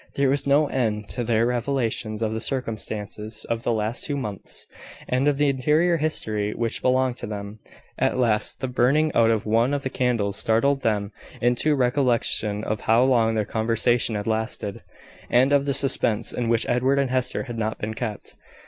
There 0.15 0.29
was 0.29 0.47
no 0.47 0.65
end 0.65 1.09
to 1.09 1.23
their 1.23 1.45
revelations 1.45 2.23
of 2.23 2.33
the 2.33 2.41
circumstances 2.41 3.45
of 3.51 3.61
the 3.61 3.71
last 3.71 4.03
two 4.03 4.17
months, 4.17 4.65
and 5.07 5.27
of 5.27 5.37
the 5.37 5.47
interior 5.47 5.97
history 5.97 6.55
which 6.55 6.81
belonged 6.81 7.17
to 7.17 7.27
them. 7.27 7.59
At 7.99 8.17
last, 8.17 8.61
the 8.61 8.67
burning 8.67 9.11
out 9.13 9.29
of 9.29 9.45
one 9.45 9.75
of 9.75 9.83
the 9.83 9.91
candles 9.91 10.37
startled 10.37 10.81
them 10.81 11.11
into 11.39 11.73
a 11.73 11.75
recollection 11.75 12.63
of 12.63 12.81
how 12.81 13.03
long 13.03 13.35
their 13.35 13.45
conversation 13.45 14.15
had 14.15 14.25
lasted, 14.25 14.81
and 15.29 15.53
of 15.53 15.65
the 15.65 15.73
suspense 15.75 16.33
in 16.33 16.49
which 16.49 16.65
Edward 16.67 16.97
and 16.97 17.11
Hester 17.11 17.43
had 17.43 17.57
been 17.77 17.93
kept. 17.93 18.33